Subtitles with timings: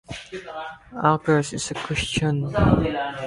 [1.05, 2.47] Akers is a Christian.